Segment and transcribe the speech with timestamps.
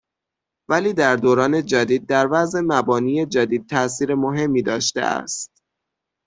[0.69, 5.51] ولی در دوران جدید در وضع مبانی جدید تاثیر مهمی داشته است